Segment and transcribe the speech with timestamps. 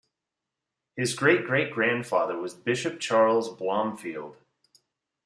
[0.95, 4.35] His great great grandfather was Bishop Charles Blomfield.